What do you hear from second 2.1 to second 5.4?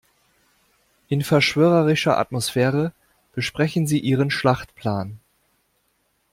Atmosphäre besprechen sie ihren Schlachtplan.